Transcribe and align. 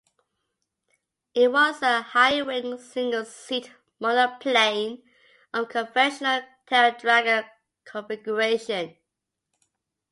It 1.35 1.51
was 1.51 1.79
a 1.83 2.01
high-wing, 2.01 2.79
single-seat 2.79 3.71
monoplane 3.99 5.03
of 5.53 5.69
conventional 5.69 6.41
taildragger 6.65 7.47
configuration. 7.85 8.97